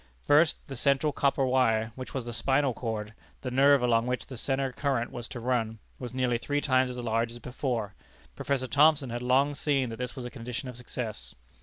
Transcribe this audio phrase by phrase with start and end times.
[0.25, 4.35] First, the central copper wire, which was the spinal cord, the nerve along which the
[4.35, 7.93] centre current was to run, was nearly three times as large as before.
[8.35, 8.67] Prof.
[8.71, 11.35] Thomson had long seen that this was a condition of success.